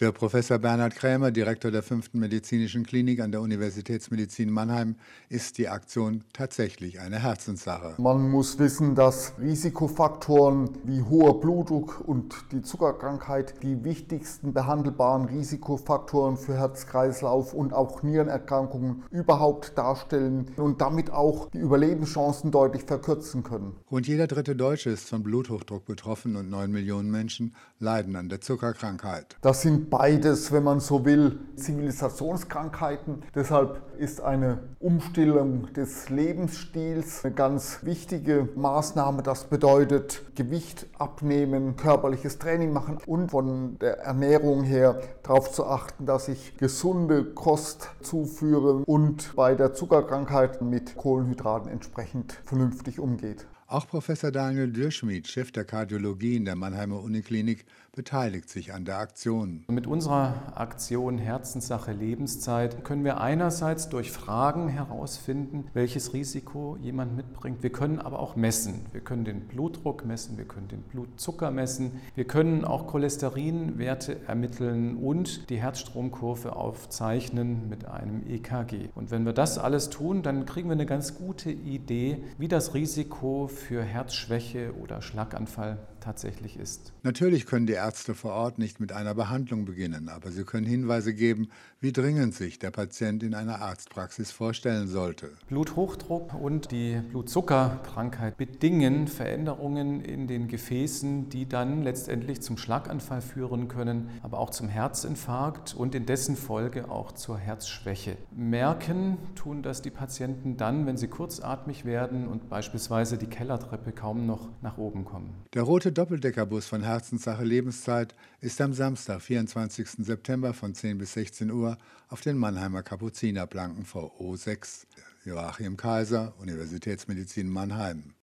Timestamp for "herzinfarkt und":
104.68-105.94